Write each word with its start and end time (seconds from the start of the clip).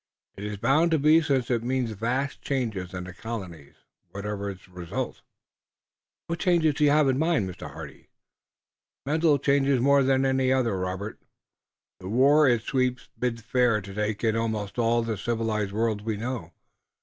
It 0.35 0.45
is 0.45 0.57
bound 0.57 0.89
to 0.89 0.97
be 0.97 1.21
since 1.21 1.51
it 1.51 1.61
means 1.63 1.91
vast 1.91 2.41
changes 2.41 2.91
in 2.91 3.03
the 3.03 3.13
colonies, 3.13 3.75
whatever 4.09 4.49
its 4.49 4.67
result." 4.67 5.21
"What 6.25 6.39
changes 6.39 6.73
do 6.73 6.85
you 6.85 6.89
have 6.89 7.07
in 7.07 7.19
mind, 7.19 7.47
Mr. 7.47 7.71
Hardy?" 7.71 8.09
"Mental 9.05 9.37
changes 9.37 9.79
more 9.79 10.01
than 10.01 10.25
any 10.25 10.51
other, 10.51 10.75
Robert. 10.79 11.19
The 11.99 12.09
war 12.09 12.47
in 12.47 12.55
its 12.55 12.65
sweep 12.65 12.97
bids 13.19 13.43
fair 13.43 13.79
to 13.79 13.93
take 13.93 14.23
in 14.23 14.35
almost 14.35 14.79
all 14.79 15.03
the 15.03 15.19
civilized 15.19 15.71
world 15.71 16.01
we 16.01 16.17
know. 16.17 16.51